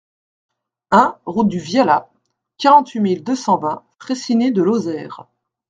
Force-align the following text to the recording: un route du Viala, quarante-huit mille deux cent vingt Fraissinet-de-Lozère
un 0.89 1.15
route 1.27 1.47
du 1.47 1.59
Viala, 1.59 2.09
quarante-huit 2.57 2.99
mille 2.99 3.23
deux 3.23 3.35
cent 3.35 3.59
vingt 3.59 3.83
Fraissinet-de-Lozère 3.99 5.27